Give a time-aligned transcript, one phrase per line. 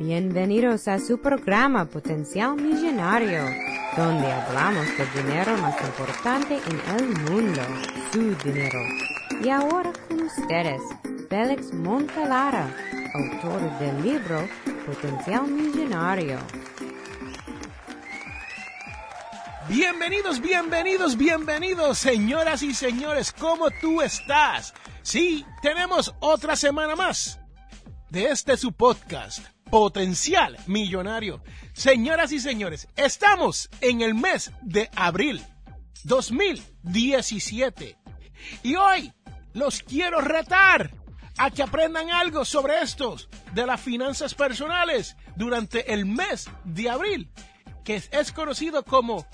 [0.00, 3.44] Bienvenidos a su programa Potencial Millonario,
[3.98, 7.60] donde hablamos del dinero más importante en el mundo,
[8.10, 8.78] su dinero.
[9.44, 10.80] Y ahora con ustedes,
[11.28, 12.74] Félix Montelara,
[13.12, 14.48] autor del libro
[14.86, 16.38] Potencial Millonario.
[19.68, 24.72] Bienvenidos, bienvenidos, bienvenidos, señoras y señores, ¿cómo tú estás?
[25.02, 27.38] Sí, tenemos otra semana más
[28.08, 31.42] de este su podcast, Potencial Millonario.
[31.72, 35.44] Señoras y señores, estamos en el mes de abril
[36.04, 37.96] 2017
[38.62, 39.12] y hoy
[39.52, 40.90] los quiero retar
[41.38, 47.30] a que aprendan algo sobre estos de las finanzas personales durante el mes de abril,
[47.84, 49.26] que es conocido como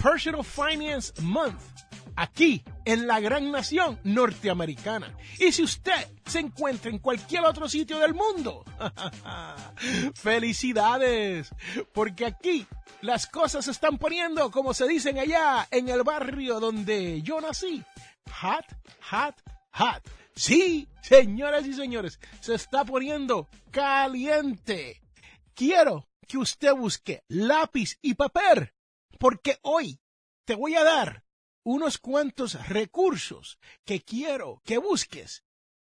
[0.00, 1.60] Personal Finance Month
[2.16, 5.16] aquí en la gran nación norteamericana.
[5.38, 8.64] Y si usted se encuentra en cualquier otro sitio del mundo,
[10.14, 11.50] felicidades,
[11.92, 12.66] porque aquí
[13.00, 17.82] las cosas se están poniendo, como se dicen allá en el barrio donde yo nací,
[18.42, 18.66] hot,
[19.08, 19.36] hot,
[19.72, 20.02] hot.
[20.34, 25.00] Sí, señoras y señores, se está poniendo caliente.
[25.54, 28.72] Quiero que usted busque lápiz y papel
[29.20, 30.00] porque hoy
[30.44, 31.22] te voy a dar
[31.70, 35.44] unos cuantos recursos que quiero que busques.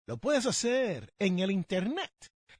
[0.05, 2.11] Lo puedes hacer en el Internet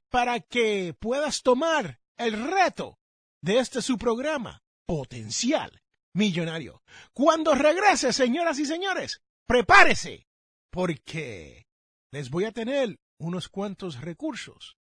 [0.08, 2.98] para que puedas tomar el reto
[3.40, 6.82] de este su programa potencial millonario.
[7.12, 10.26] Cuando regrese, señoras y señores, prepárese
[10.70, 11.68] porque
[12.10, 14.76] les voy a tener unos cuantos recursos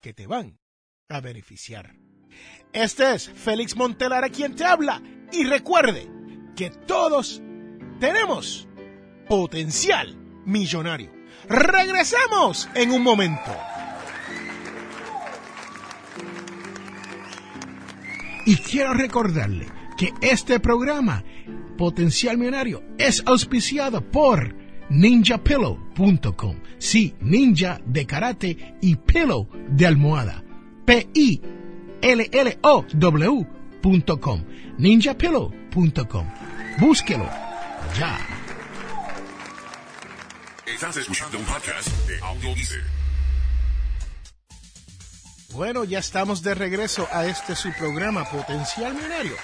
[0.00, 0.58] que te van
[1.08, 1.94] a beneficiar.
[2.72, 6.10] Este es Félix Montelara quien te habla y recuerde
[6.56, 7.40] que todos
[7.98, 8.68] tenemos
[9.28, 11.10] potencial millonario.
[11.48, 13.52] Regresamos en un momento.
[18.46, 21.22] Y quiero recordarle que este programa,
[21.76, 24.54] Potencial Millonario, es auspiciado por
[24.88, 26.56] ninjapillow.com.
[26.78, 30.42] Sí, ninja de karate y pillow de almohada.
[30.86, 31.42] P-I
[32.00, 33.44] L-L-O-W.com.
[34.78, 36.26] ninjapillow.com.
[36.80, 37.47] Búsquelo
[37.94, 38.18] ya.
[40.66, 42.54] Estás escuchando un podcast de Audio
[45.52, 49.36] Bueno, ya estamos de regreso a este su programa Potencial Millonario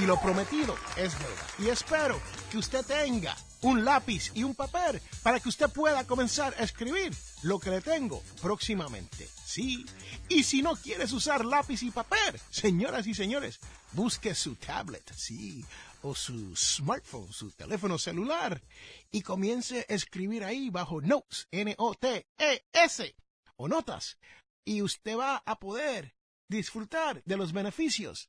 [0.00, 1.46] y lo prometido es verdad.
[1.58, 6.54] Y espero que usted tenga un lápiz y un papel para que usted pueda comenzar
[6.58, 9.28] a escribir lo que le tengo próximamente.
[9.44, 9.84] Sí.
[10.28, 13.60] Y si no quieres usar lápiz y papel, señoras y señores,
[13.92, 15.64] busque su tablet, sí,
[16.02, 18.62] o su smartphone, su teléfono celular,
[19.10, 23.14] y comience a escribir ahí bajo notes, N-O-T-E-S,
[23.56, 24.18] o notas,
[24.64, 26.14] y usted va a poder
[26.48, 28.28] disfrutar de los beneficios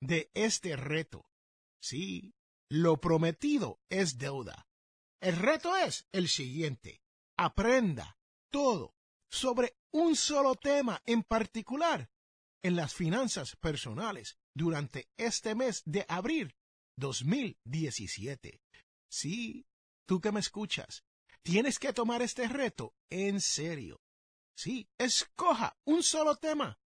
[0.00, 1.26] de este reto.
[1.80, 2.34] Sí,
[2.70, 4.66] lo prometido es deuda.
[5.20, 7.00] El reto es el siguiente.
[7.36, 8.18] Aprenda
[8.50, 8.94] todo
[9.30, 12.10] sobre un solo tema en particular
[12.62, 16.54] en las finanzas personales durante este mes de abril
[16.96, 18.60] 2017.
[19.10, 19.66] Sí,
[20.06, 21.04] tú que me escuchas,
[21.42, 24.00] tienes que tomar este reto en serio.
[24.56, 26.78] Sí, escoja un solo tema.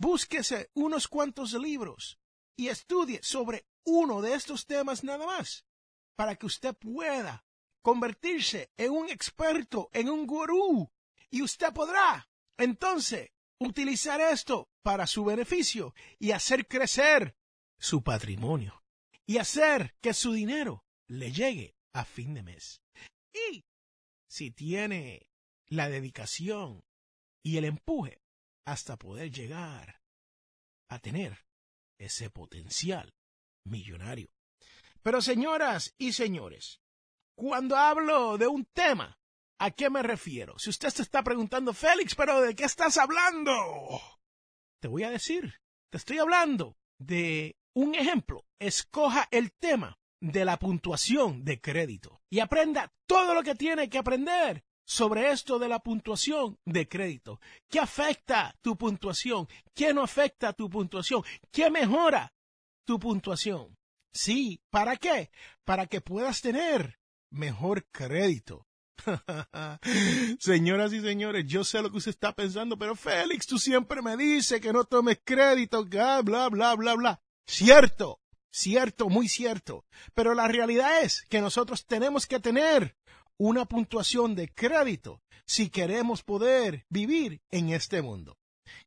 [0.00, 2.18] Búsquese unos cuantos libros
[2.56, 5.64] y estudie sobre uno de estos temas nada más,
[6.16, 7.46] para que usted pueda
[7.82, 10.90] convertirse en un experto, en un gurú,
[11.30, 17.36] y usted podrá entonces utilizar esto para su beneficio y hacer crecer
[17.78, 18.82] su patrimonio
[19.26, 22.82] y hacer que su dinero le llegue a fin de mes.
[23.32, 23.64] Y
[24.26, 25.28] si tiene
[25.66, 26.84] la dedicación
[27.42, 28.22] y el empuje
[28.64, 30.02] hasta poder llegar
[30.88, 31.46] a tener
[31.98, 33.14] ese potencial
[33.68, 34.30] millonario.
[35.02, 36.80] Pero señoras y señores,
[37.34, 39.18] cuando hablo de un tema,
[39.58, 40.58] ¿a qué me refiero?
[40.58, 43.52] Si usted se está preguntando, Félix, pero ¿de qué estás hablando?
[44.80, 45.60] Te voy a decir,
[45.90, 48.44] te estoy hablando de un ejemplo.
[48.58, 53.98] Escoja el tema de la puntuación de crédito y aprenda todo lo que tiene que
[53.98, 57.40] aprender sobre esto de la puntuación de crédito.
[57.68, 59.46] ¿Qué afecta tu puntuación?
[59.74, 61.22] ¿Qué no afecta tu puntuación?
[61.52, 62.32] ¿Qué mejora
[62.88, 63.76] tu puntuación.
[64.14, 65.30] Sí, ¿para qué?
[65.66, 66.98] Para que puedas tener
[67.30, 68.66] mejor crédito.
[70.40, 74.16] Señoras y señores, yo sé lo que usted está pensando, pero Félix, tú siempre me
[74.16, 77.20] dices que no tomes crédito, bla, bla, bla, bla.
[77.46, 79.84] Cierto, cierto, muy cierto.
[80.14, 82.96] Pero la realidad es que nosotros tenemos que tener
[83.36, 88.38] una puntuación de crédito si queremos poder vivir en este mundo.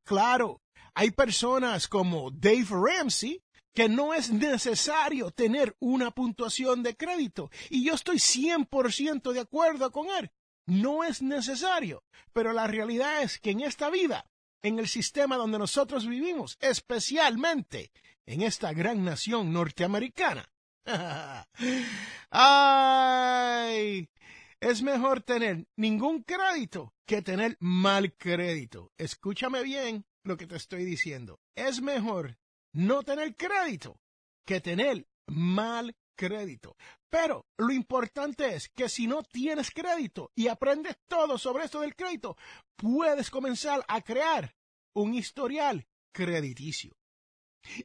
[0.04, 0.60] Claro,
[0.94, 3.42] Hay personas como Dave Ramsey
[3.74, 7.50] que no es necesario tener una puntuación de crédito.
[7.70, 10.32] Y yo estoy 100% de acuerdo con él.
[10.66, 12.04] No es necesario.
[12.34, 14.30] Pero la realidad es que en esta vida,
[14.62, 17.92] en el sistema donde nosotros vivimos, especialmente
[18.26, 20.52] en esta gran nación norteamericana,
[22.32, 24.10] ¡ay!
[24.60, 28.92] Es mejor tener ningún crédito que tener mal crédito.
[28.98, 31.40] Escúchame bien lo que te estoy diciendo.
[31.56, 32.38] Es mejor
[32.74, 34.00] no tener crédito
[34.46, 36.76] que tener mal crédito.
[37.10, 41.96] Pero lo importante es que si no tienes crédito y aprendes todo sobre esto del
[41.96, 42.38] crédito,
[42.76, 44.56] puedes comenzar a crear
[44.94, 46.96] un historial crediticio.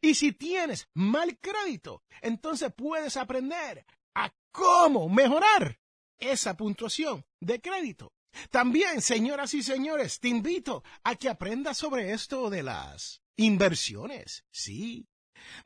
[0.00, 3.84] Y si tienes mal crédito, entonces puedes aprender
[4.14, 5.78] a cómo mejorar
[6.18, 8.12] esa puntuación de crédito.
[8.50, 15.06] También, señoras y señores, te invito a que aprendas sobre esto de las Inversiones, sí.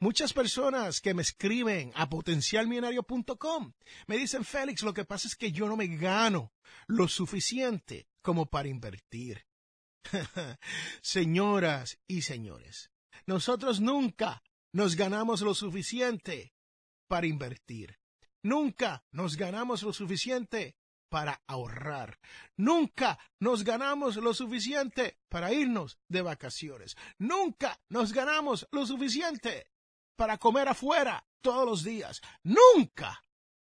[0.00, 3.72] Muchas personas que me escriben a potencialmillonario.com
[4.06, 6.52] me dicen, Félix, lo que pasa es que yo no me gano
[6.87, 9.46] lo suficiente como para invertir.
[11.02, 12.90] Señoras y señores,
[13.26, 16.55] nosotros nunca nos ganamos lo suficiente
[17.06, 17.99] para invertir.
[18.43, 20.76] Nunca nos ganamos lo suficiente
[21.10, 22.18] para ahorrar.
[22.56, 26.96] Nunca nos ganamos lo suficiente para irnos de vacaciones.
[27.18, 29.70] Nunca nos ganamos lo suficiente
[30.16, 32.22] para comer afuera todos los días.
[32.42, 33.26] Nunca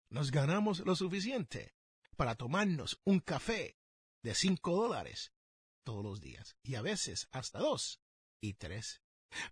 [0.10, 1.74] nos ganamos lo suficiente
[2.16, 3.78] para tomarnos un café
[4.22, 5.32] de cinco dólares
[5.84, 8.02] todos los días y a veces hasta dos
[8.42, 9.02] y tres.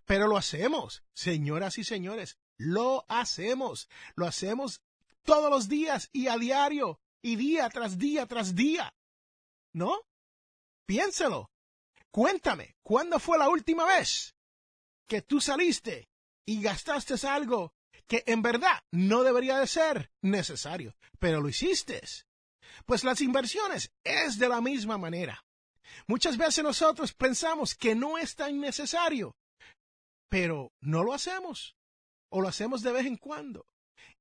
[0.04, 4.82] Pero lo hacemos, señoras y señores, lo hacemos, lo hacemos
[5.22, 8.92] todos los días y a diario y día tras día tras día.
[9.72, 10.00] ¿No?
[10.86, 11.50] Piénselo.
[12.10, 14.34] Cuéntame, ¿cuándo fue la última vez
[15.06, 16.08] que tú saliste
[16.46, 17.72] y gastaste algo
[18.06, 22.00] que en verdad no debería de ser necesario, pero lo hiciste?
[22.86, 25.44] Pues las inversiones es de la misma manera.
[26.06, 29.36] Muchas veces nosotros pensamos que no es tan necesario,
[30.28, 31.76] pero no lo hacemos
[32.30, 33.66] o lo hacemos de vez en cuando.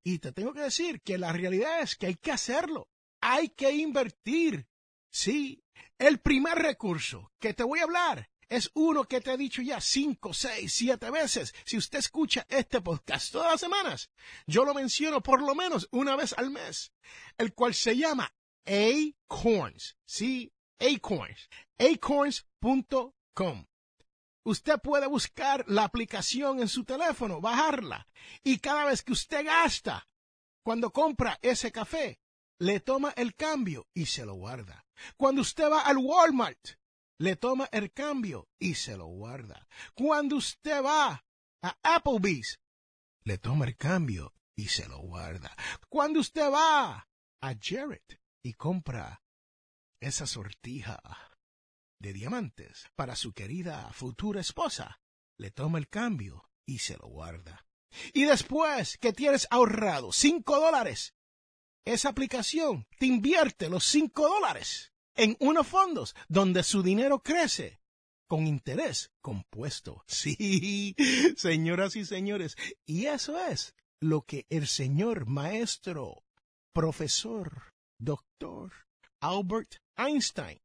[0.04, 2.90] Y te tengo que decir que la realidad es que hay que hacerlo.
[3.22, 4.68] Hay que invertir.
[5.10, 5.64] Sí,
[5.98, 9.82] el primer recurso que te voy a hablar es uno que te he dicho ya
[9.82, 11.54] cinco, seis, siete veces.
[11.66, 14.10] Si usted escucha este podcast todas las semanas,
[14.46, 16.94] yo lo menciono por lo menos una vez al mes,
[17.38, 18.34] el cual se llama
[18.66, 19.98] Acorns.
[20.06, 21.50] Sí, Acorns.
[21.80, 23.66] Acorns.com.
[24.48, 28.08] Usted puede buscar la aplicación en su teléfono, bajarla,
[28.46, 30.08] y cada vez que usted gasta,
[30.64, 32.22] cuando compra ese café,
[32.58, 34.86] le toma el cambio y se lo guarda.
[35.18, 36.80] Cuando usted va al Walmart,
[37.18, 39.68] le toma el cambio y se lo guarda.
[39.94, 41.26] Cuando usted va
[41.62, 42.62] a Applebee's,
[43.26, 45.54] le toma el cambio y se lo guarda.
[45.90, 47.10] Cuando usted va
[47.42, 49.22] a Jared y compra
[50.00, 51.27] esa sortija
[52.00, 55.00] de diamantes para su querida futura esposa,
[55.38, 57.66] le toma el cambio y se lo guarda.
[58.14, 61.14] Y después que tienes ahorrado cinco dólares,
[61.86, 67.80] esa aplicación te invierte los cinco dólares en unos fondos donde su dinero crece
[68.28, 70.04] con interés compuesto.
[70.08, 70.96] Sí,
[71.38, 76.24] señoras y señores, y eso es lo que el señor maestro,
[76.74, 78.74] profesor, doctor
[79.22, 80.62] Albert Einstein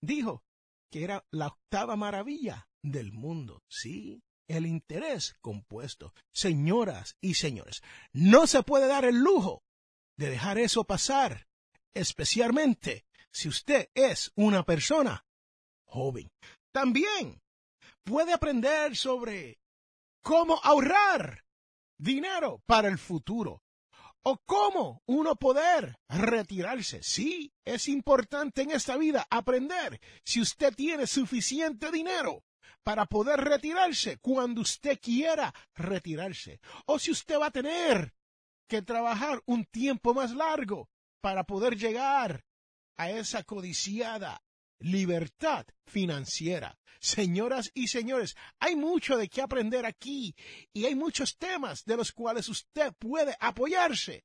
[0.00, 0.42] dijo
[0.90, 3.62] que era la octava maravilla del mundo.
[3.68, 6.14] Sí, el interés compuesto.
[6.32, 9.64] Señoras y señores, no se puede dar el lujo
[10.16, 11.46] de dejar eso pasar,
[11.94, 15.26] especialmente si usted es una persona
[15.84, 16.30] joven.
[16.72, 17.42] También
[18.04, 19.58] puede aprender sobre
[20.22, 21.44] cómo ahorrar
[21.98, 23.62] dinero para el futuro
[24.28, 27.00] o cómo uno poder retirarse.
[27.00, 32.42] Sí, es importante en esta vida aprender si usted tiene suficiente dinero
[32.82, 36.58] para poder retirarse cuando usted quiera retirarse.
[36.86, 38.14] O si usted va a tener
[38.68, 40.90] que trabajar un tiempo más largo
[41.20, 42.44] para poder llegar
[42.96, 44.42] a esa codiciada
[44.78, 46.78] libertad financiera.
[47.00, 50.34] Señoras y señores, hay mucho de qué aprender aquí
[50.72, 54.24] y hay muchos temas de los cuales usted puede apoyarse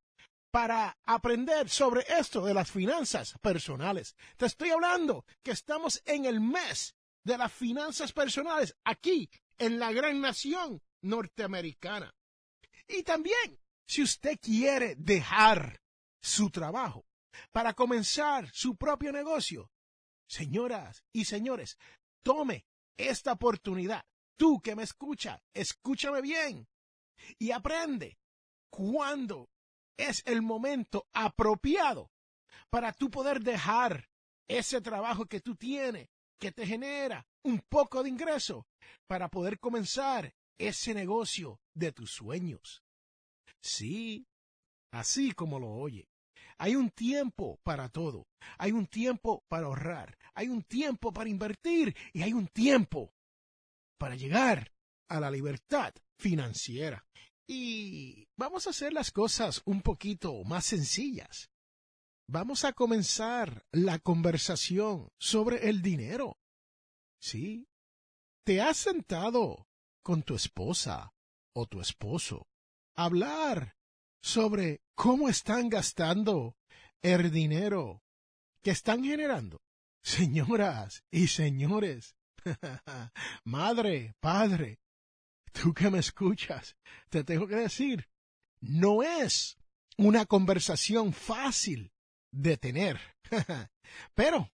[0.52, 4.16] para aprender sobre esto de las finanzas personales.
[4.38, 9.92] Te estoy hablando que estamos en el mes de las finanzas personales aquí en la
[9.92, 12.14] gran nación norteamericana.
[12.88, 15.82] Y también, si usted quiere dejar
[16.22, 17.06] su trabajo
[17.52, 19.72] para comenzar su propio negocio,
[20.32, 21.78] señoras y señores,
[22.24, 22.66] tome
[22.98, 24.06] esta oportunidad.
[24.38, 26.68] tú que me escucha, escúchame bien
[27.38, 28.18] y aprende
[28.72, 29.50] cuándo
[29.98, 32.10] es el momento apropiado
[32.72, 34.10] para tú poder dejar
[34.48, 36.10] ese trabajo que tú tienes,
[36.40, 38.66] que te genera un poco de ingreso,
[39.06, 42.84] para poder comenzar ese negocio de tus sueños.
[43.62, 44.26] Sí,
[44.92, 46.11] así como lo oye.
[46.62, 48.28] Hay un tiempo para todo.
[48.60, 50.16] Hay un tiempo para ahorrar.
[50.36, 51.96] Hay un tiempo para invertir.
[52.14, 53.16] Y hay un tiempo
[53.98, 54.72] para llegar
[55.10, 57.04] a la libertad financiera.
[57.48, 61.50] Y vamos a hacer las cosas un poquito más sencillas.
[62.28, 66.38] Vamos a comenzar la conversación sobre el dinero.
[67.20, 67.68] Sí.
[68.46, 69.68] ¿Te has sentado
[70.04, 71.12] con tu esposa
[71.54, 72.48] o tu esposo
[72.96, 73.81] a hablar
[74.22, 76.56] sobre cómo están gastando
[77.02, 78.04] el dinero
[78.64, 79.62] que están generando?
[80.04, 82.16] Señoras y señores,
[83.44, 84.80] madre, padre,
[85.52, 86.76] tú que me escuchas,
[87.10, 88.08] te tengo que decir,
[88.62, 89.58] no es
[89.98, 91.92] una conversación fácil
[92.32, 93.00] de tener,
[94.16, 94.52] pero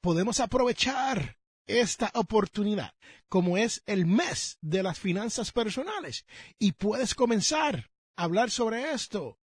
[0.00, 2.92] podemos aprovechar esta oportunidad,
[3.28, 6.26] como es el mes de las finanzas personales,
[6.58, 9.38] y puedes comenzar hablar sobre esto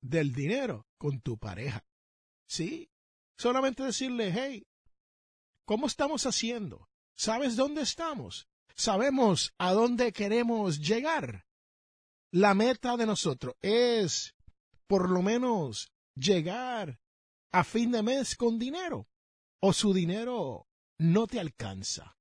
[0.00, 1.84] del dinero con tu pareja.
[2.46, 2.90] Sí,
[3.36, 4.66] solamente decirle, hey,
[5.64, 6.88] ¿cómo estamos haciendo?
[7.14, 8.48] ¿Sabes dónde estamos?
[8.78, 11.46] sabemos a dónde queremos llegar.
[12.30, 14.34] La meta de nosotros es,
[14.86, 17.00] por lo menos, llegar
[17.52, 19.08] a fin de mes con dinero,
[19.60, 22.16] o su dinero no te alcanza.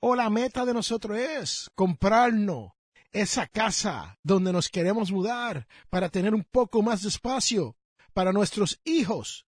[0.00, 2.72] O la meta de nosotros es comprarnos
[3.12, 7.76] esa casa donde nos queremos mudar para tener un poco más de espacio
[8.12, 9.46] para nuestros hijos.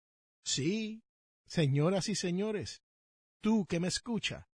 [0.44, 1.02] Sí,
[1.46, 2.82] señoras y señores,
[3.40, 4.49] tú que me escucha,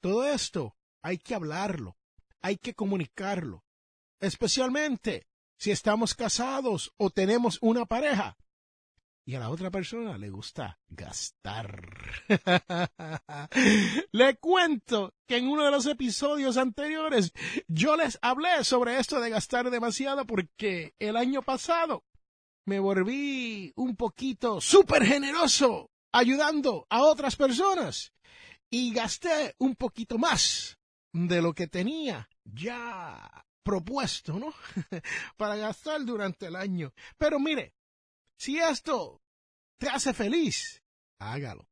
[0.00, 1.96] todo esto hay que hablarlo,
[2.40, 3.64] hay que comunicarlo,
[4.20, 5.26] especialmente
[5.58, 8.36] si estamos casados o tenemos una pareja
[9.26, 11.84] y a la otra persona le gusta gastar.
[14.12, 17.32] le cuento que en uno de los episodios anteriores
[17.66, 22.04] yo les hablé sobre esto de gastar demasiado porque el año pasado
[22.66, 28.12] me volví un poquito súper generoso ayudando a otras personas
[28.70, 30.78] y gasté un poquito más
[31.12, 34.54] de lo que tenía ya propuesto, ¿no?
[35.36, 36.92] Para gastar durante el año.
[37.18, 37.74] Pero mire,
[38.38, 39.22] si esto
[39.78, 40.82] te hace feliz,
[41.18, 41.68] hágalo.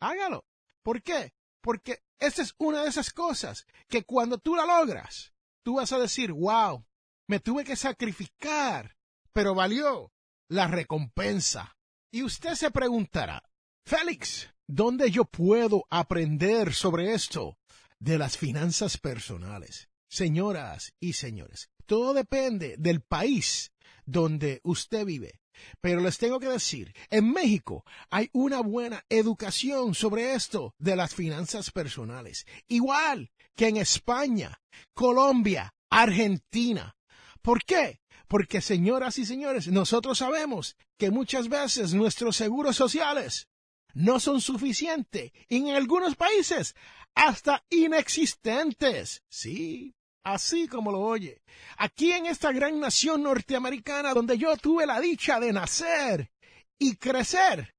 [0.00, 0.44] Hágalo.
[0.82, 1.32] ¿Por qué?
[1.60, 5.98] Porque esta es una de esas cosas que cuando tú la logras, tú vas a
[5.98, 6.84] decir, wow,
[7.26, 8.96] me tuve que sacrificar,
[9.32, 10.12] pero valió
[10.48, 11.76] la recompensa.
[12.10, 13.42] Y usted se preguntará,
[13.86, 17.56] Félix, ¿dónde yo puedo aprender sobre esto?
[18.04, 19.88] de las finanzas personales.
[20.10, 23.72] Señoras y señores, todo depende del país
[24.04, 25.40] donde usted vive.
[25.80, 31.14] Pero les tengo que decir, en México hay una buena educación sobre esto de las
[31.14, 34.60] finanzas personales, igual que en España,
[34.94, 36.96] Colombia, Argentina.
[37.42, 38.00] ¿Por qué?
[38.26, 43.48] Porque, señoras y señores, nosotros sabemos que muchas veces nuestros seguros sociales
[43.92, 46.74] no son suficientes y en algunos países
[47.14, 49.22] hasta inexistentes.
[49.28, 49.94] Sí,
[50.24, 51.42] así como lo oye.
[51.76, 56.30] Aquí en esta gran nación norteamericana donde yo tuve la dicha de nacer
[56.78, 57.74] y crecer,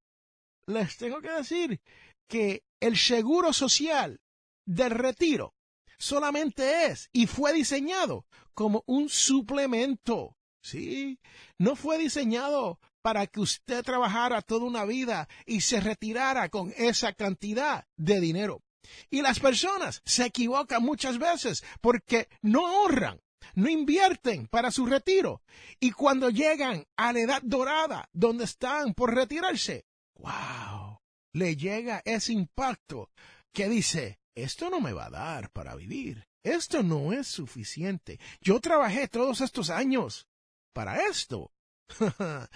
[0.67, 1.81] les tengo que decir
[2.29, 4.19] que el seguro social
[4.65, 5.53] del retiro
[5.97, 10.37] solamente es y fue diseñado como un suplemento.
[10.63, 11.19] Sí,
[11.59, 17.13] no fue diseñado para que usted trabajara toda una vida y se retirara con esa
[17.13, 18.64] cantidad de dinero.
[19.09, 23.21] Y las personas se equivocan muchas veces porque no ahorran,
[23.53, 25.41] no invierten para su retiro.
[25.79, 30.99] Y cuando llegan a la edad dorada, donde están por retirarse, wow,
[31.33, 33.11] le llega ese impacto
[33.53, 36.27] que dice, esto no me va a dar para vivir.
[36.43, 38.19] Esto no es suficiente.
[38.39, 40.27] Yo trabajé todos estos años
[40.73, 41.51] para esto.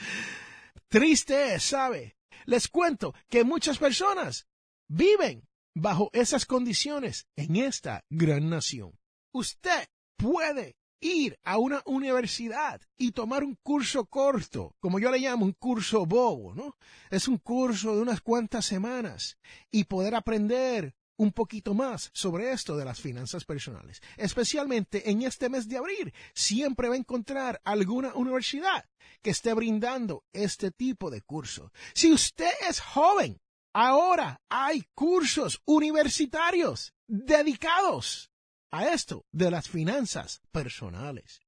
[0.90, 2.16] Triste es, ¿sabe?
[2.46, 4.48] Les cuento que muchas personas
[4.88, 8.98] viven bajo esas condiciones en esta gran nación.
[9.34, 15.46] Usted puede ir a una universidad y tomar un curso corto, como yo le llamo
[15.46, 16.76] un curso bobo, ¿no?
[17.10, 19.38] Es un curso de unas cuantas semanas
[19.72, 24.02] y poder aprender un poquito más sobre esto de las finanzas personales.
[24.16, 28.86] Especialmente en este mes de abril, siempre va a encontrar alguna universidad
[29.22, 31.72] que esté brindando este tipo de curso.
[31.94, 33.38] Si usted es joven
[33.74, 38.32] Ahora hay cursos universitarios dedicados
[38.72, 41.42] a esto de las finanzas personales.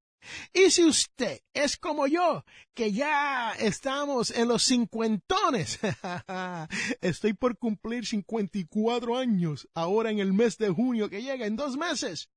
[0.53, 5.79] Y si usted es como yo, que ya estamos en los cincuentones,
[7.01, 11.75] estoy por cumplir 54 años ahora en el mes de junio que llega en dos
[11.75, 12.29] meses.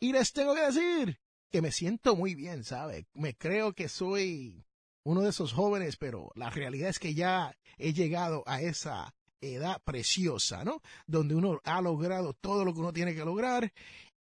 [0.00, 3.06] Y les tengo que decir que me siento muy bien, ¿sabe?
[3.14, 4.64] Me creo que soy
[5.04, 9.80] uno de esos jóvenes, pero la realidad es que ya he llegado a esa edad
[9.84, 10.82] preciosa, ¿no?
[11.06, 13.72] Donde uno ha logrado todo lo que uno tiene que lograr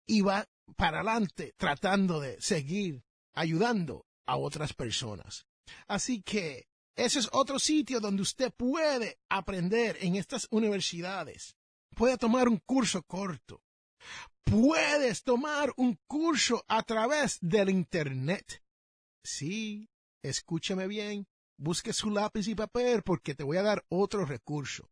[0.06, 5.46] y va para adelante tratando de seguir ayudando a otras personas.
[5.88, 11.56] Así que ese es otro sitio donde usted puede aprender en estas universidades.
[11.96, 13.62] Puede tomar un curso corto.
[14.44, 18.64] Puedes tomar un curso a través del Internet.
[19.24, 19.90] Sí,
[20.24, 21.28] escúcheme bien.
[21.60, 24.90] Busque su lápiz y papel porque te voy a dar otro recurso.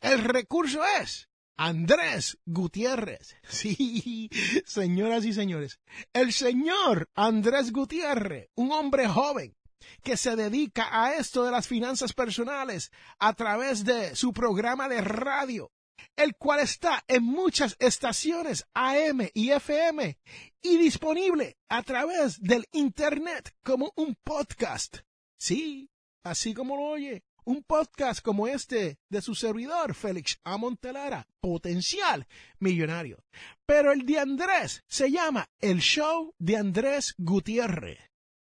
[0.00, 1.28] El recurso es
[1.58, 3.36] Andrés Gutiérrez.
[3.48, 4.30] Sí,
[4.64, 5.78] señoras y señores,
[6.14, 9.54] el señor Andrés Gutiérrez, un hombre joven
[10.02, 15.02] que se dedica a esto de las finanzas personales a través de su programa de
[15.02, 15.70] radio,
[16.16, 20.18] el cual está en muchas estaciones AM y FM
[20.62, 24.98] y disponible a través del Internet como un podcast.
[25.38, 25.90] Sí,
[26.24, 32.28] así como lo oye, un podcast como este de su servidor, Félix Amontelara, potencial
[32.60, 33.24] millonario.
[33.66, 37.98] Pero el de Andrés se llama El Show de Andrés Gutiérrez.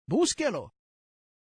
[0.06, 0.76] Búsquelo.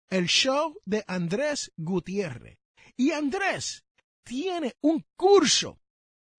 [0.08, 2.60] El Show de Andrés Gutiérrez.
[2.96, 3.84] Y Andrés
[4.24, 5.80] tiene un curso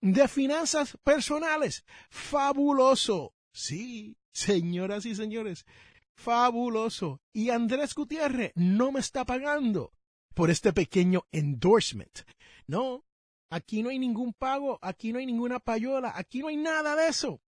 [0.00, 3.34] de finanzas personales fabuloso.
[3.52, 5.66] Sí, señoras y señores,
[6.14, 7.20] fabuloso.
[7.32, 9.92] Y Andrés Gutiérrez no me está pagando
[10.38, 12.20] por este pequeño endorsement.
[12.68, 13.04] No,
[13.50, 17.08] aquí no hay ningún pago, aquí no hay ninguna payola, aquí no hay nada de
[17.08, 17.42] eso.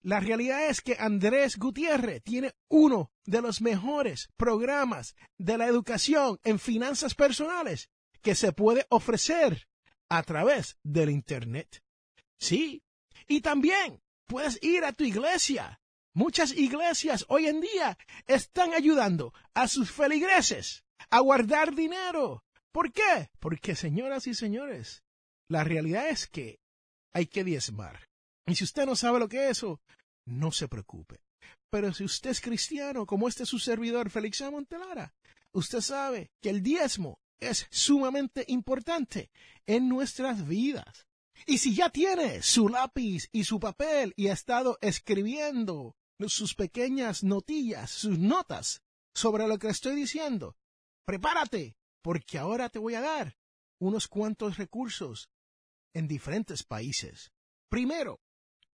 [0.00, 6.38] La realidad es que Andrés Gutiérrez tiene uno de los mejores programas de la educación
[6.44, 7.90] en finanzas personales
[8.22, 9.66] que se puede ofrecer
[10.08, 11.82] a través del Internet.
[12.38, 12.84] Sí,
[13.26, 15.80] y también puedes ir a tu iglesia.
[16.12, 17.98] Muchas iglesias hoy en día
[18.28, 22.44] están ayudando a sus feligreses a guardar dinero.
[22.72, 23.30] ¿Por qué?
[23.38, 25.04] Porque, señoras y señores,
[25.48, 26.58] la realidad es que
[27.12, 28.08] hay que diezmar.
[28.46, 29.80] Y si usted no sabe lo que es eso,
[30.26, 31.20] no se preocupe.
[31.70, 35.12] Pero si usted es cristiano, como este su servidor, Félix Montelara,
[35.52, 39.30] usted sabe que el diezmo es sumamente importante
[39.66, 41.06] en nuestras vidas.
[41.46, 47.22] Y si ya tiene su lápiz y su papel y ha estado escribiendo sus pequeñas
[47.22, 48.82] notillas, sus notas
[49.14, 50.56] sobre lo que estoy diciendo,
[51.04, 53.36] prepárate, porque ahora te voy a dar
[53.80, 55.30] unos cuantos recursos
[55.94, 57.32] en diferentes países.
[57.68, 58.20] Primero,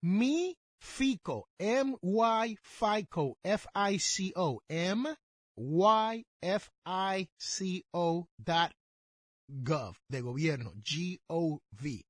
[0.02, 5.16] mi FICO, M-Y-FICO, F-I-C-O, M-Y-F-I-C-O
[8.36, 8.72] dot
[9.48, 12.06] gov, de gobierno, G-O-V.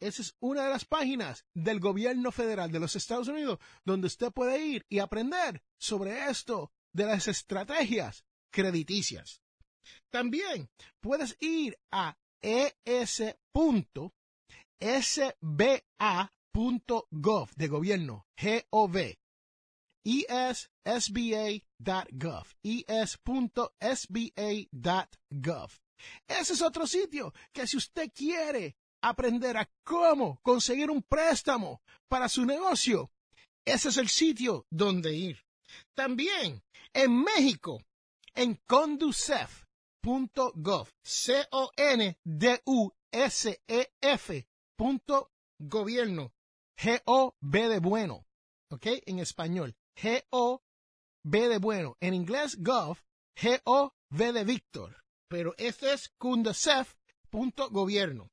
[0.00, 4.32] Esa es una de las páginas del gobierno federal de los Estados Unidos donde usted
[4.32, 9.40] puede ir y aprender sobre esto de las estrategias crediticias.
[10.10, 10.68] También
[11.00, 13.50] puedes ir a es.sba.gov
[17.56, 19.18] de gobierno, G-O-V,
[20.84, 23.20] esba.gov, es.sba.gov.
[26.26, 32.28] Ese es otro sitio que si usted quiere aprender a cómo conseguir un préstamo para
[32.28, 33.10] su negocio,
[33.64, 35.44] ese es el sitio donde ir.
[35.94, 37.82] También en México
[38.40, 42.16] en conducef.gov, C-O-N-D-U-S-E-F
[44.76, 46.32] punto gobierno,
[46.78, 48.24] G-O-B de bueno,
[48.70, 48.86] ¿ok?
[49.04, 51.98] En español, G-O-B de bueno.
[52.00, 52.96] En inglés, gov,
[53.36, 54.96] G-O-V de Víctor.
[55.28, 58.30] Pero este es conducef.gobierno.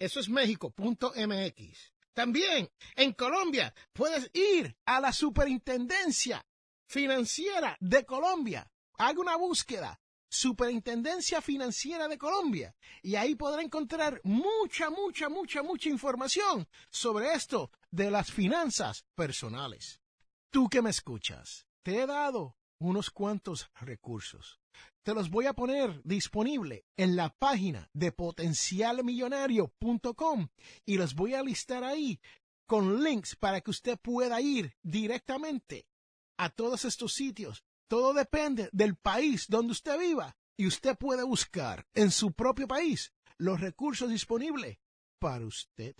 [0.00, 1.92] Eso es México.mx.
[2.14, 6.44] También en Colombia puedes ir a la Superintendencia
[6.88, 8.68] Financiera de Colombia
[9.00, 15.88] haga una búsqueda, Superintendencia Financiera de Colombia, y ahí podrá encontrar mucha, mucha, mucha, mucha
[15.88, 20.02] información sobre esto de las finanzas personales.
[20.50, 24.60] Tú que me escuchas, te he dado unos cuantos recursos.
[25.02, 30.48] Te los voy a poner disponible en la página de potencialmillonario.com
[30.84, 32.20] y los voy a listar ahí
[32.66, 35.86] con links para que usted pueda ir directamente
[36.36, 41.88] a todos estos sitios todo depende del país donde usted viva y usted puede buscar
[41.92, 44.78] en su propio país los recursos disponibles
[45.18, 45.96] para usted.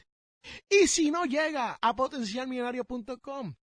[0.69, 3.57] Y si no llega a potencialmillonario.com,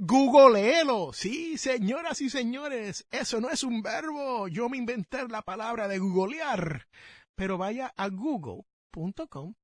[0.00, 1.12] googleelo.
[1.12, 4.48] Sí, señoras y señores, eso no es un verbo.
[4.48, 6.88] Yo me inventé la palabra de googlear.
[7.36, 9.54] Pero vaya a google.com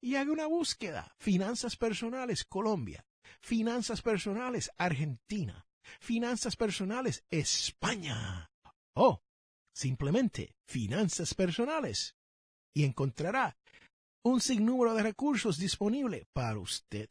[0.00, 1.14] y haga una búsqueda.
[1.18, 3.04] Finanzas personales Colombia.
[3.42, 5.66] Finanzas personales Argentina.
[5.98, 8.50] Finanzas personales España.
[8.94, 9.22] O
[9.74, 12.14] simplemente finanzas personales.
[12.74, 13.56] Y encontrará
[14.24, 17.08] un sinnúmero de recursos disponible para usted.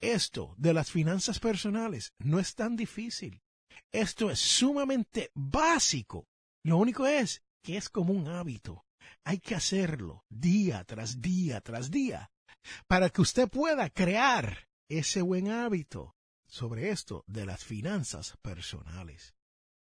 [0.00, 3.42] Esto de las finanzas personales no es tan difícil.
[3.92, 6.26] Esto es sumamente básico.
[6.64, 8.84] Lo único es que es como un hábito.
[9.24, 12.30] Hay que hacerlo día tras día tras día
[12.86, 16.14] para que usted pueda crear ese buen hábito
[16.48, 19.34] sobre esto de las finanzas personales.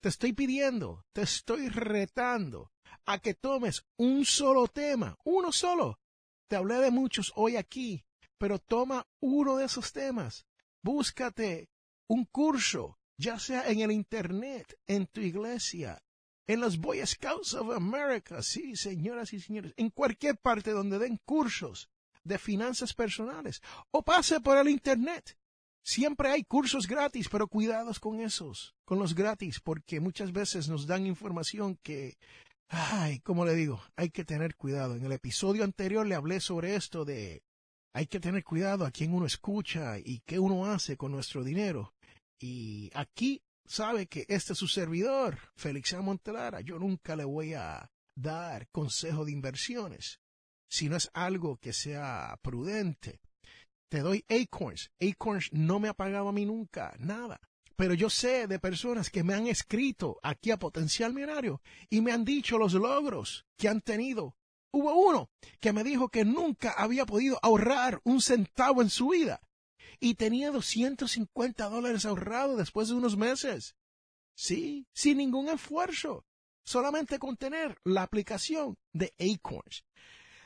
[0.02, 2.72] Te estoy pidiendo, te estoy retando
[3.06, 6.00] a que tomes un solo tema, uno solo.
[6.48, 8.04] Te hablé de muchos hoy aquí,
[8.38, 10.46] pero toma uno de esos temas.
[10.82, 11.70] Búscate
[12.08, 16.02] un curso, ya sea en el Internet, en tu iglesia,
[16.48, 21.20] en los Boy Scouts of America, sí, señoras y señores, en cualquier parte donde den
[21.26, 21.90] cursos
[22.24, 25.38] de finanzas personales, o pase por el Internet.
[25.86, 30.88] Siempre hay cursos gratis, pero cuidados con esos, con los gratis, porque muchas veces nos
[30.88, 32.18] dan información que,
[32.70, 34.96] ay, como le digo, hay que tener cuidado.
[34.96, 37.44] En el episodio anterior le hablé sobre esto de
[37.94, 41.94] hay que tener cuidado a quién uno escucha y qué uno hace con nuestro dinero.
[42.40, 46.02] Y aquí sabe que este es su servidor, Félix A.
[46.02, 46.62] Montelara.
[46.62, 50.20] Yo nunca le voy a dar consejo de inversiones
[50.68, 53.20] si no es algo que sea prudente.
[53.96, 54.92] Te doy Acorns.
[55.00, 57.40] Acorns no me ha pagado a mí nunca, nada.
[57.78, 62.12] Pero yo sé de personas que me han escrito aquí a Potencial Millonario y me
[62.12, 64.36] han dicho los logros que han tenido
[64.74, 65.30] Hubo uno
[65.62, 69.40] que me dijo que nunca había podido ahorrar un centavo en su vida
[70.02, 73.78] y tenía 250 dólares ahorrados después de unos meses.
[74.36, 76.26] Sí, sin ningún esfuerzo,
[76.66, 79.86] solamente con tener la aplicación de Acorns.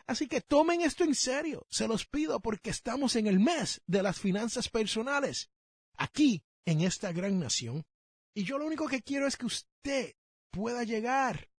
[0.09, 4.01] Así que tomen esto en serio, se los pido porque estamos en el mes de
[4.01, 5.51] las finanzas personales,
[5.97, 7.85] aquí en esta gran nación.
[8.33, 10.15] Y yo lo único que quiero es que usted
[10.49, 11.51] pueda llegar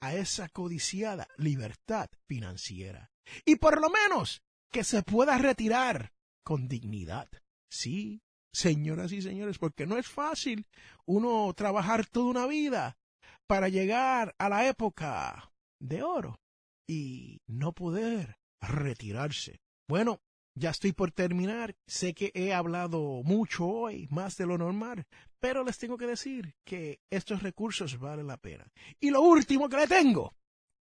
[0.00, 3.12] a esa codiciada libertad financiera.
[3.44, 7.28] Y por lo menos que se pueda retirar con dignidad.
[7.70, 10.66] Sí, señoras y señores, porque no es fácil
[11.06, 12.98] uno trabajar toda una vida
[13.46, 16.40] para llegar a la época de oro
[16.86, 19.60] y no poder retirarse.
[19.88, 20.22] Bueno,
[20.54, 21.76] ya estoy por terminar.
[21.86, 25.06] Sé que he hablado mucho hoy, más de lo normal,
[25.40, 28.70] pero les tengo que decir que estos recursos valen la pena.
[29.00, 30.34] Y lo último que le tengo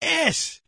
[0.00, 0.64] es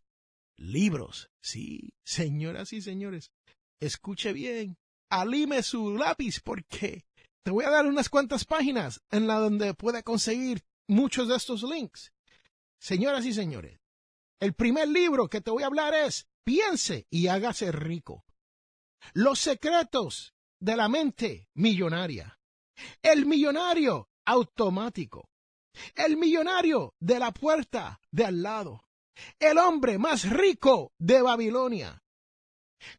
[0.57, 1.31] libros.
[1.43, 3.33] Sí, señoras y señores,
[3.81, 4.77] escuche bien,
[5.11, 7.05] alime su lápiz porque
[7.43, 11.63] te voy a dar unas cuantas páginas en la donde puede conseguir muchos de estos
[11.65, 12.13] links.
[12.79, 13.82] Señoras y señores,
[14.43, 18.25] el primer libro que te voy a hablar es Piense y hágase rico
[19.15, 22.41] los secretos de la mente millonaria.
[23.03, 25.31] El millonario automático.
[25.95, 28.85] El millonario de la puerta de al lado.
[29.39, 32.03] El hombre más rico de Babilonia.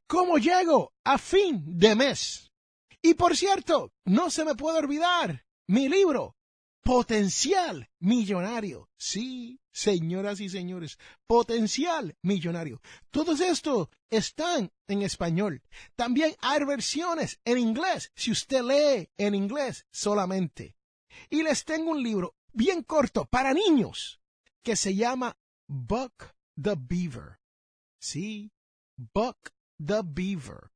[0.08, 2.54] ¿Cómo llego a fin de mes?
[3.02, 6.38] Y por cierto, no se me puede olvidar mi libro,
[6.84, 8.90] Potencial Millonario.
[8.96, 12.82] Sí, señoras y señores, potencial millonario.
[13.12, 15.64] Todos estos están en español.
[15.96, 20.78] También hay versiones en inglés, si usted lee en inglés solamente.
[21.30, 24.22] Y les tengo un libro bien corto para niños
[24.64, 25.36] que se llama
[25.68, 27.40] Buck the Beaver.
[28.00, 28.52] Sí,
[28.96, 29.52] Buck
[29.84, 30.72] the Beaver.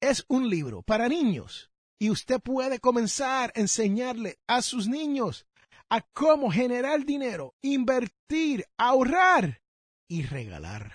[0.00, 5.46] Es un libro para niños y usted puede comenzar a enseñarle a sus niños
[5.90, 9.62] a cómo generar dinero, invertir, ahorrar
[10.08, 10.92] y regalar.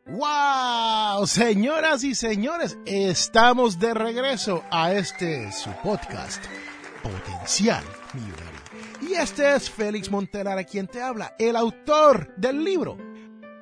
[0.06, 1.26] ¡Wow!
[1.26, 6.44] Señoras y señores, estamos de regreso a este su podcast,
[7.02, 8.60] Potencial Millonario.
[9.02, 12.98] Y este es Félix Montelara quien te habla, el autor del libro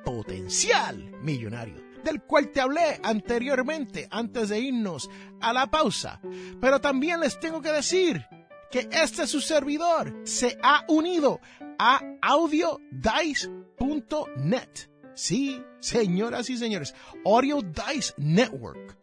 [0.04, 5.08] Potencial Millonario, del cual te hablé anteriormente antes de irnos
[5.40, 6.20] a la pausa.
[6.60, 8.26] Pero también les tengo que decir
[8.70, 11.40] que este su servidor se ha unido
[11.78, 16.94] a audiodice.net Sí, señoras y señores,
[17.26, 18.96] Audio Dice Network.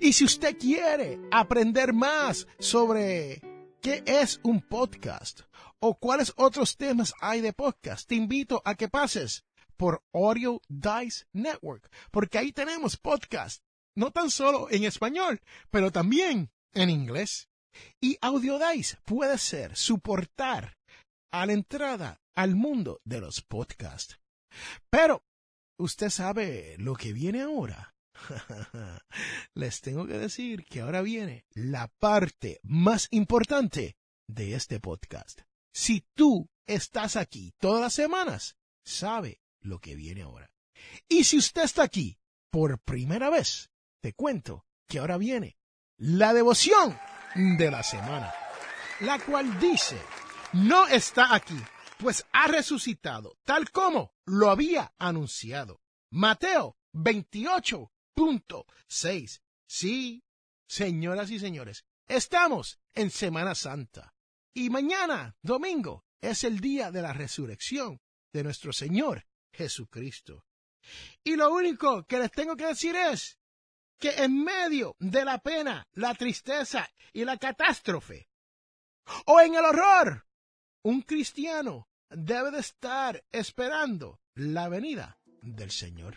[0.00, 3.42] Y si usted quiere aprender más sobre
[3.82, 5.42] qué es un podcast
[5.80, 9.44] o cuáles otros temas hay de podcast, te invito a que pases
[9.76, 13.62] por Audio Dice Network, porque ahí tenemos podcast,
[13.94, 17.50] no tan solo en español, pero también en inglés.
[18.00, 20.76] Y Audio Dice puede ser su portal
[21.32, 24.18] a la entrada al mundo de los podcasts.
[24.90, 25.24] Pero,
[25.78, 27.94] ¿usted sabe lo que viene ahora?
[29.54, 33.96] Les tengo que decir que ahora viene la parte más importante
[34.28, 35.40] de este podcast.
[35.74, 40.50] Si tú estás aquí todas las semanas, sabe lo que viene ahora.
[41.08, 42.18] Y si usted está aquí
[42.50, 43.70] por primera vez,
[44.02, 45.56] te cuento que ahora viene
[45.96, 46.98] la devoción
[47.34, 48.32] de la semana,
[49.00, 49.98] la cual dice,
[50.52, 51.58] no está aquí
[52.02, 55.80] pues ha resucitado, tal como lo había anunciado.
[56.10, 59.40] Mateo 28.6.
[59.68, 60.24] Sí,
[60.66, 64.16] señoras y señores, estamos en Semana Santa.
[64.52, 68.00] Y mañana, domingo, es el día de la resurrección
[68.32, 70.44] de nuestro Señor Jesucristo.
[71.22, 73.38] Y lo único que les tengo que decir es
[74.02, 78.28] que en medio de la pena, la tristeza y la catástrofe,
[79.26, 80.26] o en el horror,
[80.82, 86.16] un cristiano debe de estar esperando la venida del Señor.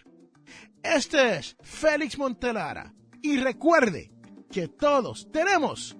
[0.82, 4.12] Este es Félix Montelara y recuerde
[4.52, 5.96] que todos tenemos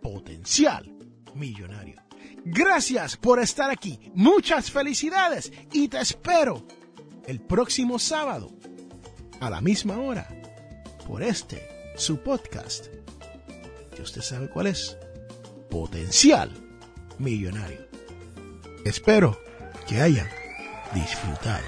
[0.00, 0.90] potencial
[1.34, 2.02] millonario.
[2.46, 4.10] Gracias por estar aquí.
[4.14, 6.66] Muchas felicidades y te espero
[7.26, 8.50] el próximo sábado
[9.40, 10.37] a la misma hora
[11.08, 11.66] por este
[11.96, 12.86] su podcast.
[13.96, 14.96] Que usted sabe cuál es.
[15.70, 16.50] Potencial
[17.18, 17.80] millonario.
[18.84, 19.40] Espero
[19.88, 20.28] que hayan
[20.94, 21.64] disfrutado.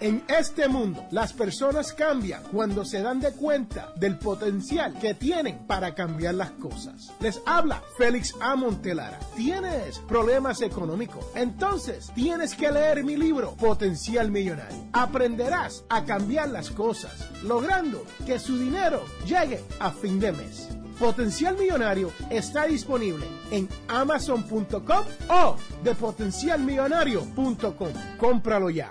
[0.00, 5.66] En este mundo, las personas cambian cuando se dan de cuenta del potencial que tienen
[5.66, 7.12] para cambiar las cosas.
[7.20, 8.56] Les habla Félix A.
[8.56, 9.18] Montelara.
[9.36, 11.26] ¿Tienes problemas económicos?
[11.34, 14.88] Entonces, tienes que leer mi libro, Potencial Millonario.
[14.94, 20.68] Aprenderás a cambiar las cosas, logrando que su dinero llegue a fin de mes.
[20.98, 27.92] Potencial Millonario está disponible en amazon.com o de potencialmillonario.com.
[28.18, 28.90] Cómpralo ya.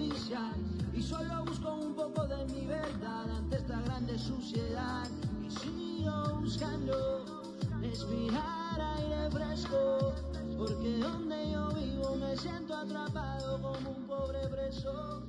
[4.21, 5.07] suciedad.
[5.43, 10.13] Y sigo buscando respirar aire fresco
[10.57, 15.23] porque donde yo vivo me siento atrapado como un pobre preso